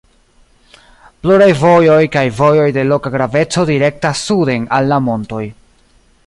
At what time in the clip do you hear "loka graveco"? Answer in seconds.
2.93-3.67